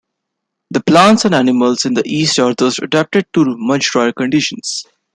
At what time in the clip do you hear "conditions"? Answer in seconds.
4.11-4.83